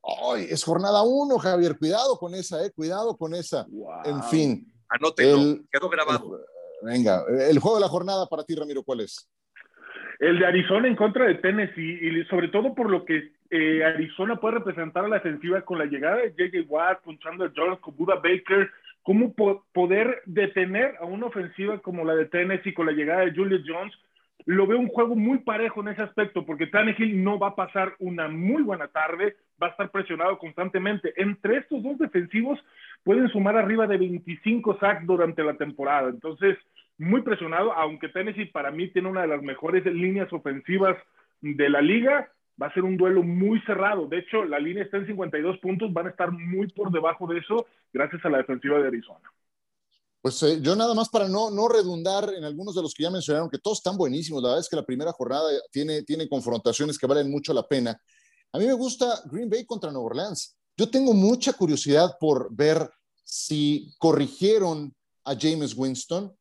[0.03, 1.77] Ay, es jornada 1, Javier.
[1.77, 2.71] Cuidado con esa, eh.
[2.71, 3.65] Cuidado con esa.
[4.03, 4.71] En fin.
[4.89, 6.39] Anótelo, quedó grabado.
[6.83, 9.27] venga, el juego de la jornada para ti, Ramiro, ¿cuál es?
[10.19, 14.37] El de Arizona en contra de Tennessee y sobre todo por lo que eh, Arizona
[14.37, 16.65] puede representar a la defensiva con la llegada de J.J.
[16.67, 18.71] Watt, con Chandler Jones, con Buda Baker,
[19.03, 19.33] cómo
[19.71, 23.93] poder detener a una ofensiva como la de Tennessee con la llegada de Julius Jones.
[24.45, 27.95] Lo veo un juego muy parejo en ese aspecto porque Tannehill no va a pasar
[27.99, 31.13] una muy buena tarde, va a estar presionado constantemente.
[31.17, 32.59] Entre estos dos defensivos
[33.03, 36.09] pueden sumar arriba de 25 sacks durante la temporada.
[36.09, 36.57] Entonces,
[36.97, 40.97] muy presionado, aunque Tennessee para mí tiene una de las mejores líneas ofensivas
[41.41, 42.31] de la liga,
[42.61, 44.07] va a ser un duelo muy cerrado.
[44.07, 47.39] De hecho, la línea está en 52 puntos, van a estar muy por debajo de
[47.39, 49.31] eso gracias a la defensiva de Arizona.
[50.21, 53.11] Pues eh, yo nada más para no, no redundar en algunos de los que ya
[53.11, 54.41] mencionaron, que todos están buenísimos.
[54.41, 57.95] La verdad es que la primera jornada tiene, tiene confrontaciones que valen mucho la pena.
[58.51, 60.57] A mí me gusta Green Bay contra Nueva Orleans.
[60.77, 62.89] Yo tengo mucha curiosidad por ver
[63.23, 66.35] si corrigieron a James Winston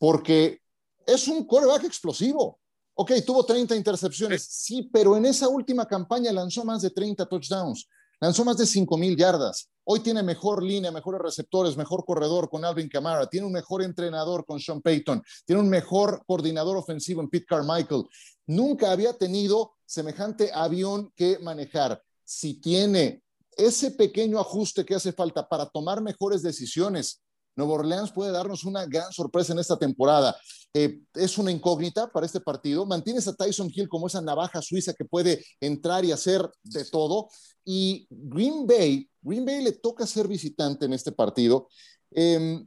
[0.00, 0.62] porque
[1.06, 2.58] es un coreback explosivo.
[2.94, 7.86] Ok, tuvo 30 intercepciones, sí, pero en esa última campaña lanzó más de 30 touchdowns,
[8.18, 9.68] lanzó más de 5 mil yardas.
[9.84, 14.46] Hoy tiene mejor línea, mejores receptores, mejor corredor con Alvin Kamara, tiene un mejor entrenador
[14.46, 18.04] con Sean Payton, tiene un mejor coordinador ofensivo en Pete Carmichael.
[18.46, 22.02] Nunca había tenido semejante avión que manejar.
[22.24, 23.22] Si tiene
[23.54, 27.22] ese pequeño ajuste que hace falta para tomar mejores decisiones,
[27.60, 30.34] Nuevo Orleans puede darnos una gran sorpresa en esta temporada.
[30.72, 32.86] Eh, es una incógnita para este partido.
[32.86, 37.28] Mantienes a Tyson Hill como esa navaja suiza que puede entrar y hacer de todo.
[37.62, 41.68] Y Green Bay, Green Bay le toca ser visitante en este partido.
[42.12, 42.66] Em,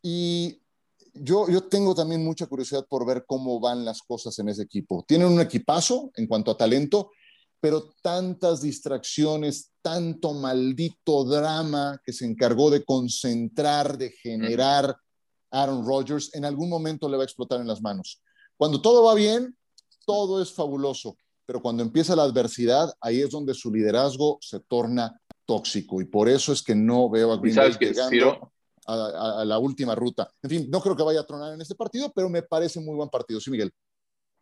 [0.00, 0.62] y
[1.12, 5.04] yo, yo tengo también mucha curiosidad por ver cómo van las cosas en ese equipo.
[5.08, 7.10] Tienen un equipazo en cuanto a talento,
[7.60, 14.96] pero tantas distracciones, tanto maldito drama que se encargó de concentrar, de generar
[15.50, 18.22] Aaron Rodgers, en algún momento le va a explotar en las manos.
[18.56, 19.56] Cuando todo va bien,
[20.06, 25.20] todo es fabuloso, pero cuando empieza la adversidad, ahí es donde su liderazgo se torna
[25.44, 28.52] tóxico y por eso es que no veo a Green Bay llegando
[28.86, 30.30] a, la última ruta.
[30.42, 32.94] En fin, no creo que vaya a tronar en este partido, pero me parece muy
[32.96, 33.40] buen partido.
[33.40, 33.70] Sí, Miguel.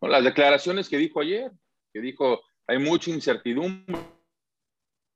[0.01, 1.51] las declaraciones que dijo ayer,
[1.91, 3.97] que dijo hay mucha incertidumbre.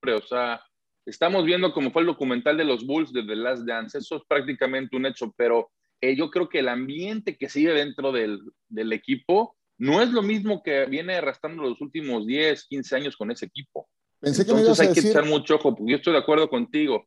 [0.02, 0.60] O sea,
[1.06, 4.00] estamos viendo cómo fue el documental de los Bulls de The Last Dance.
[4.00, 8.12] Eso es prácticamente un hecho, pero eh, yo creo que el ambiente que sigue dentro
[8.12, 13.16] del, del, equipo no es lo mismo que viene arrastrando los últimos 10, 15 años
[13.16, 13.88] con ese equipo.
[14.20, 16.50] Pensé que me ibas a hay que echar mucho ojo, porque yo estoy de acuerdo
[16.50, 17.06] contigo.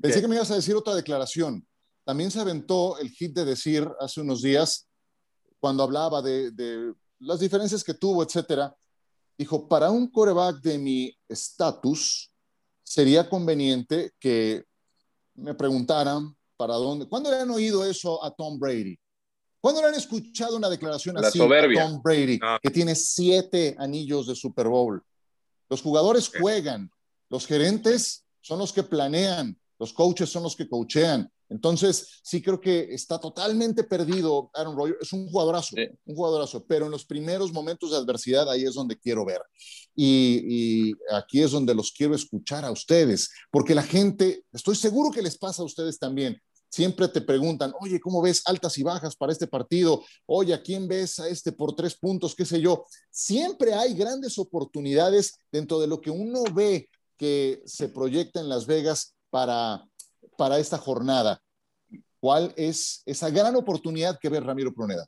[0.00, 1.66] Pensé que me ibas a decir otra declaración.
[2.04, 4.88] También se aventó el hit de decir hace unos días,
[5.58, 8.74] cuando hablaba de, de las diferencias que tuvo, etcétera,
[9.40, 12.30] Dijo, para un coreback de mi estatus,
[12.82, 14.66] sería conveniente que
[15.36, 17.08] me preguntaran para dónde.
[17.08, 18.98] ¿Cuándo le han oído eso a Tom Brady?
[19.58, 22.58] ¿Cuándo le han escuchado una declaración así a Tom Brady, ah.
[22.62, 25.02] que tiene siete anillos de Super Bowl?
[25.70, 26.90] Los jugadores juegan,
[27.30, 31.32] los gerentes son los que planean, los coaches son los que coachean.
[31.50, 34.98] Entonces, sí creo que está totalmente perdido Aaron Rodgers.
[35.02, 38.96] Es un jugadorazo, un jugadorazo, pero en los primeros momentos de adversidad ahí es donde
[38.96, 39.42] quiero ver.
[39.94, 45.22] Y, aquí es donde los quiero escuchar a ustedes, porque la gente, estoy seguro que
[45.22, 46.40] les pasa a ustedes también.
[46.70, 50.04] Siempre te preguntan, oye, ¿cómo ves altas y bajas para este partido?
[50.26, 52.36] Oye, ¿a quién ves a este por tres puntos?
[52.36, 52.84] ¿Qué sé yo?
[53.10, 58.66] Siempre hay grandes oportunidades dentro de lo que uno ve que se proyecta en Las
[58.66, 59.84] Vegas para
[60.40, 61.38] para esta jornada.
[62.18, 65.04] ¿Cuál es esa gran oportunidad que ve Ramiro Pruneda?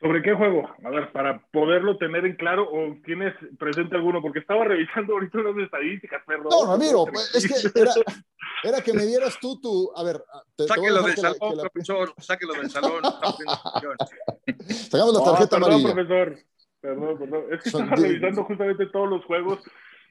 [0.00, 0.68] ¿Sobre qué juego?
[0.84, 5.38] A ver, para poderlo tener en claro, o tienes presente alguno, porque estaba revisando ahorita
[5.38, 6.48] las estadísticas, perdón.
[6.50, 7.54] No, Ramiro, es que
[8.68, 9.92] era, que me dieras tú tu.
[9.94, 10.20] A ver,
[10.56, 13.02] te, sáquelo del salón, profesor, sáquelo del salón.
[14.90, 16.38] Sacamos la tarjeta perdón, profesor.
[16.80, 17.44] Perdón, perdón.
[17.52, 19.60] Es que estaba revisando justamente todos los juegos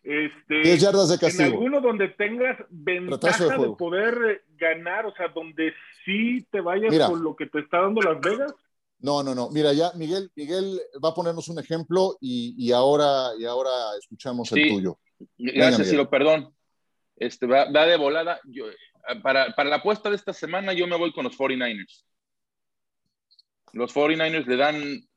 [0.03, 1.43] este, 10 yardas de castigo.
[1.43, 5.73] En alguno donde tengas ventaja de, poder ganar, o sea, donde
[6.03, 8.53] sí te vayas con lo que te está dando Las Vegas.
[8.99, 9.49] No, no, no.
[9.49, 14.69] Mira, ya Miguel, Miguel va a ponernos un ejemplo y, ahora, y ahora escuchamos el
[14.69, 14.99] tuyo.
[15.37, 16.53] Gracias, Ciro, perdón.
[17.15, 18.39] Este, va, de volada.
[18.45, 18.65] Yo,
[19.21, 22.03] para, para la apuesta de esta semana yo me voy con los 49ers.
[23.73, 25.07] Los 49ers le dan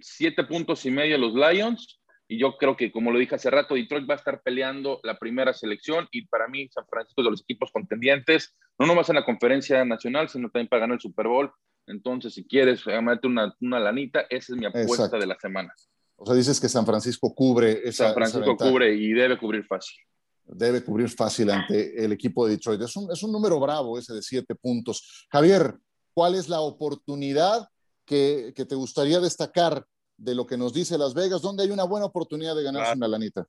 [0.00, 2.01] siete puntos y medio los Lions.
[2.32, 5.18] Y yo creo que, como lo dije hace rato, Detroit va a estar peleando la
[5.18, 6.08] primera selección.
[6.12, 9.84] Y para mí, San Francisco es de los equipos contendientes, no nomás en la conferencia
[9.84, 11.52] nacional, sino también para ganar el Super Bowl.
[11.86, 15.74] Entonces, si quieres ganarte una, una lanita, esa es mi apuesta de la semana.
[16.16, 18.06] O sea, dices que San Francisco cubre esa.
[18.06, 19.98] San Francisco cubre y debe cubrir fácil.
[20.46, 22.80] Debe cubrir fácil ante el equipo de Detroit.
[22.80, 25.26] Es un, es un número bravo ese de siete puntos.
[25.30, 25.74] Javier,
[26.14, 27.68] ¿cuál es la oportunidad
[28.06, 29.84] que, que, te gustaría destacar
[30.22, 31.42] de lo que nos dice Las Vegas?
[31.42, 33.46] ¿Dónde hay una buena oportunidad de ganarse una lanita?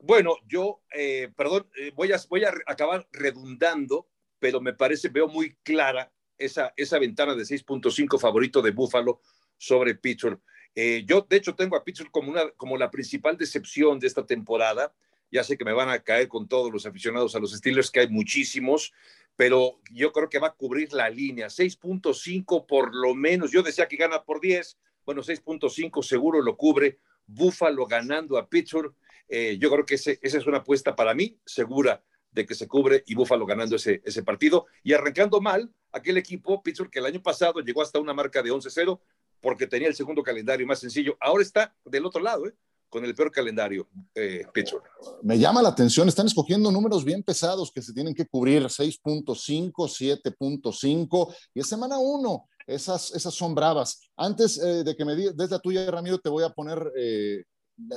[0.00, 4.08] Bueno, yo, eh, perdón, eh, voy, a, voy a acabar redundando,
[4.38, 9.20] pero me parece, veo muy clara esa, esa ventana de 6.5 favorito de Buffalo
[9.58, 10.40] sobre Pittsburgh.
[10.74, 14.24] Eh, yo, de hecho, tengo a Pittsburgh como, una, como la principal decepción de esta
[14.24, 14.92] temporada.
[15.30, 18.00] Ya sé que me van a caer con todos los aficionados a los Steelers, que
[18.00, 18.92] hay muchísimos,
[19.36, 21.48] pero yo creo que va a cubrir la línea.
[21.48, 23.52] 6.5 por lo menos.
[23.52, 24.76] Yo decía que gana por 10.
[25.04, 26.98] Bueno, 6.5 seguro lo cubre.
[27.26, 28.94] Buffalo ganando a Pittsburgh.
[29.28, 33.02] Eh, yo creo que esa es una apuesta para mí segura de que se cubre
[33.06, 34.66] y Buffalo ganando ese, partido.
[34.82, 38.50] Y arrancando mal, aquel equipo, Pittsburgh, que el año pasado llegó hasta una marca de
[38.50, 39.00] 11-0
[39.40, 41.16] porque tenía el segundo calendario más sencillo.
[41.20, 42.54] Ahora está del otro lado, ¿eh?
[42.90, 44.82] con el peor calendario, eh, Pittsburgh.
[45.22, 49.72] Me llama la atención, están escogiendo números bien pesados que se tienen que cubrir, 6.5,
[49.72, 54.10] 7.5, y es semana 1, esas, esas son bravas.
[54.16, 57.44] Antes eh, de que me des la tuya, Ramiro, te voy a poner eh,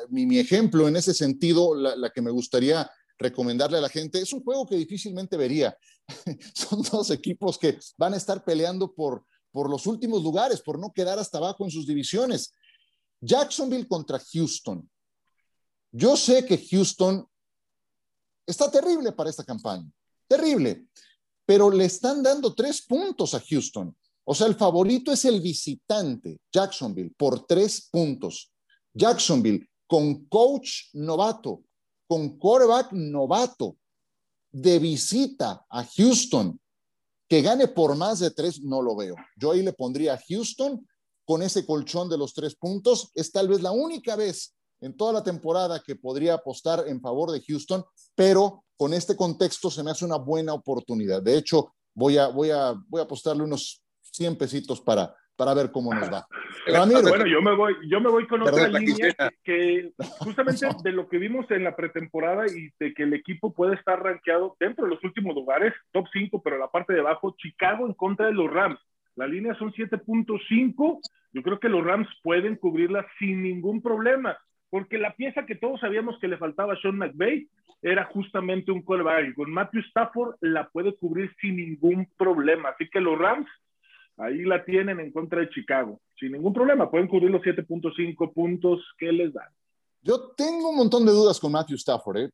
[0.10, 4.20] mi, mi, ejemplo en ese sentido, la, la que me gustaría recomendarle a la gente.
[4.20, 5.78] Es un juego que difícilmente vería.
[6.56, 10.92] Son dos equipos que van a estar peleando por, por los últimos lugares, por no
[10.92, 12.54] quedar hasta abajo en sus divisiones.
[13.22, 14.90] Jacksonville contra Houston.
[15.92, 17.26] Yo sé que Houston
[18.48, 19.90] está terrible para esta campaña,
[20.28, 20.88] terrible,
[21.46, 23.96] pero le están dando tres puntos a Houston.
[24.26, 28.52] O sea, el favorito es el visitante, Jacksonville, por tres puntos.
[28.94, 31.64] Jacksonville, con coach novato,
[32.08, 33.78] con quarterback novato,
[34.52, 36.60] de visita a Houston,
[37.28, 39.16] que gane por más de tres, no lo veo.
[39.36, 40.88] Yo ahí le pondría a Houston
[41.26, 43.10] con ese colchón de los tres puntos.
[43.16, 47.32] Es tal vez la única vez en toda la temporada que podría apostar en favor
[47.32, 47.84] de Houston,
[48.16, 51.22] pero con este contexto se me hace una buena oportunidad.
[51.22, 53.83] De hecho, voy a, voy a, voy a apostarle unos
[54.14, 56.26] 100 pesitos para, para ver cómo nos va.
[56.66, 61.18] Bueno, yo me voy, yo me voy con otra línea que, justamente de lo que
[61.18, 65.04] vimos en la pretemporada y de que el equipo puede estar rankeado dentro de los
[65.04, 68.80] últimos lugares, top 5, pero la parte de abajo, Chicago en contra de los Rams.
[69.16, 71.00] La línea son 7.5.
[71.34, 74.38] Yo creo que los Rams pueden cubrirla sin ningún problema,
[74.70, 77.50] porque la pieza que todos sabíamos que le faltaba a Sean McVay
[77.82, 79.36] era justamente un callback.
[79.36, 82.70] Con Matthew Stafford la puede cubrir sin ningún problema.
[82.70, 83.50] Así que los Rams
[84.18, 86.00] ahí la tienen en contra de Chicago.
[86.20, 89.50] Sin ningún problema, pueden cubrir los 7.5 puntos que les dan.
[90.02, 92.18] Yo tengo un montón de dudas con Matthew Stafford.
[92.18, 92.30] ¿eh?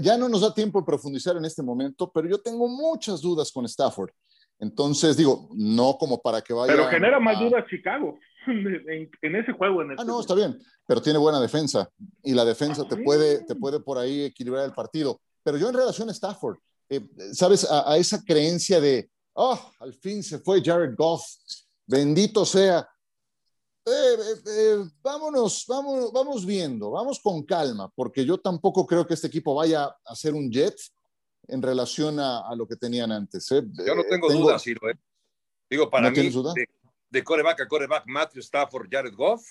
[0.00, 3.50] Ya no nos da tiempo de profundizar en este momento, pero yo tengo muchas dudas
[3.50, 4.10] con Stafford.
[4.58, 6.72] Entonces, digo, no como para que vaya.
[6.72, 9.82] Pero genera más dudas Chicago en, ese juego.
[9.82, 11.88] En ah, no, está bien, pero tiene buena defensa
[12.24, 15.20] y la defensa te, puede, te puede por ahí equilibrar el partido.
[15.44, 16.58] Pero yo en relación a Stafford,
[16.90, 17.00] eh,
[17.32, 17.66] ¿sabes?
[17.70, 19.08] A, esa creencia de,
[19.38, 21.24] oh, al fin se fue Jared Goff,
[21.86, 22.88] bendito sea.
[23.86, 24.16] Eh,
[24.46, 29.54] eh, vámonos, vamos, vamos viendo, vamos con calma, porque yo tampoco creo que este equipo
[29.54, 30.76] vaya a ser un jet
[31.46, 33.50] en relación a, lo que tenían antes.
[33.52, 33.62] ¿eh?
[33.86, 34.90] Yo no tengo, dudas, Ciro.
[34.90, 34.98] ¿eh?
[35.70, 36.68] Digo, para mí, de,
[37.08, 39.42] de, coreback a coreback, Matthew Stafford, Jared Goff,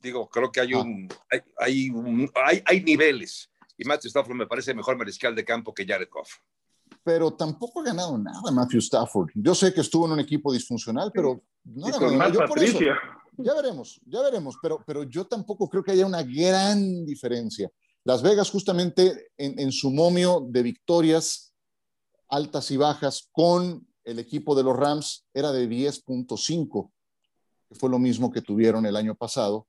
[0.00, 0.78] digo, creo que hay, ah.
[0.78, 1.40] un, hay,
[2.36, 3.50] hay, hay, niveles.
[3.76, 6.38] Y Matthew Stafford me parece mejor mariscal de campo que Jared Goff.
[7.02, 9.30] Pero tampoco ha ganado nada Matthew Stafford.
[9.34, 12.32] Yo sé que estuvo en un equipo disfuncional, pero no ha ganado nada.
[12.32, 12.78] Yo por eso,
[13.36, 17.70] ya veremos, ya veremos, pero, pero yo tampoco creo que haya una gran diferencia.
[18.04, 21.54] Las Vegas justamente en, su momio de victorias
[22.28, 26.90] altas y bajas con el equipo de los Rams era de 10.5,
[27.68, 29.66] que fue lo mismo que tuvieron el año pasado,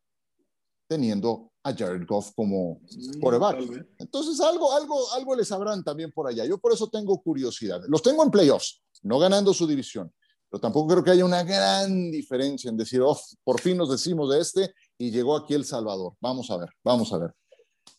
[0.92, 2.82] teniendo a Jared Goff como
[3.22, 3.62] coreback.
[3.98, 6.44] Entonces algo, algo, algo les sabrán también por allá.
[6.44, 7.82] Yo por eso tengo curiosidad.
[7.88, 10.12] Los tengo en playoffs, no ganando su división,
[10.50, 14.30] pero tampoco creo que haya una gran diferencia en decir, oh, por fin nos decimos
[14.34, 16.16] de este y llegó aquí El Salvador.
[16.20, 17.32] Vamos a ver, vamos a ver.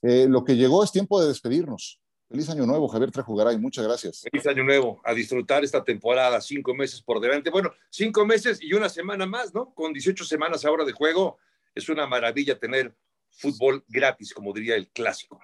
[0.03, 1.99] Eh, lo que llegó es tiempo de despedirnos.
[2.29, 3.57] Feliz año nuevo, Javier Trajugaray.
[3.57, 4.21] Muchas gracias.
[4.31, 5.01] Feliz año nuevo.
[5.03, 7.49] A disfrutar esta temporada, cinco meses por delante.
[7.49, 9.73] Bueno, cinco meses y una semana más, ¿no?
[9.73, 11.39] Con 18 semanas ahora de juego.
[11.75, 12.95] Es una maravilla tener
[13.31, 15.41] fútbol gratis, como diría el clásico.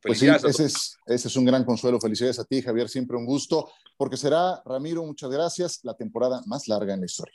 [0.00, 2.00] Pues sí, ese es, ese es un gran consuelo.
[2.00, 2.88] Felicidades a ti, Javier.
[2.88, 7.34] Siempre un gusto, porque será, Ramiro, muchas gracias, la temporada más larga en la historia.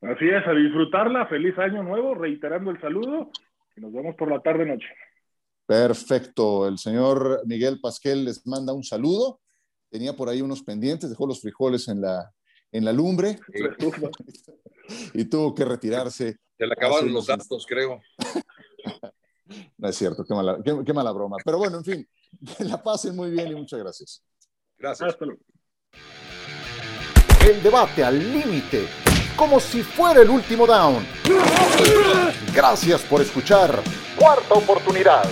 [0.00, 1.26] Así es, a disfrutarla.
[1.26, 3.30] Feliz año nuevo, reiterando el saludo.
[3.76, 4.86] Y nos vemos por la tarde-noche.
[5.66, 6.68] Perfecto.
[6.68, 9.40] El señor Miguel Pasquel les manda un saludo.
[9.90, 12.30] Tenía por ahí unos pendientes, dejó los frijoles en la,
[12.70, 13.38] en la lumbre
[15.14, 16.36] y tuvo que retirarse.
[16.56, 18.00] Se le acabaron los datos, creo.
[19.78, 21.36] no es cierto, qué mala, qué, mala, broma.
[21.44, 22.08] Pero bueno, en fin,
[22.56, 24.22] que la pasen muy bien y muchas gracias.
[24.78, 25.16] Gracias.
[27.46, 28.86] El debate al límite,
[29.36, 31.06] como si fuera el último down.
[32.54, 33.82] Gracias por escuchar.
[34.16, 35.24] Cuarta oportunidad.